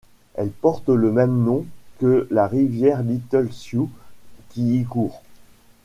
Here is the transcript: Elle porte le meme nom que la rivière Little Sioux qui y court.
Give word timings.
Elle 0.33 0.49
porte 0.49 0.89
le 0.89 1.11
meme 1.11 1.43
nom 1.43 1.63
que 1.99 2.27
la 2.31 2.47
rivière 2.47 3.03
Little 3.03 3.53
Sioux 3.53 3.87
qui 4.49 4.79
y 4.79 4.83
court. 4.83 5.21